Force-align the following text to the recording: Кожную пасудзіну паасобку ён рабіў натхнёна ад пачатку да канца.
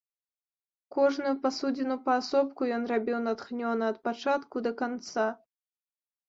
Кожную 0.95 1.33
пасудзіну 1.43 1.97
паасобку 2.07 2.61
ён 2.79 2.83
рабіў 2.93 3.17
натхнёна 3.27 3.83
ад 3.95 4.01
пачатку 4.09 4.55
да 4.71 4.75
канца. 4.83 5.27